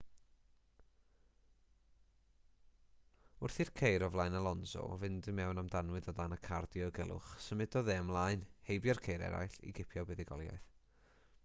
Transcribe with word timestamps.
wrth 3.47 3.59
i'r 3.65 3.71
ceir 3.81 4.05
o 4.07 4.09
flaen 4.15 4.39
alonso 4.39 4.87
fynd 5.05 5.29
i 5.33 5.35
mewn 5.41 5.63
am 5.65 5.71
danwydd 5.77 6.11
o 6.15 6.15
dan 6.23 6.35
y 6.39 6.41
car 6.49 6.69
diogelwch 6.79 7.31
symudodd 7.51 7.95
e 7.99 8.01
ymlaen 8.07 8.47
heibio'r 8.73 9.05
ceir 9.09 9.27
eraill 9.29 9.61
i 9.73 9.77
gipio 9.83 10.11
buddugoliaeth 10.13 10.69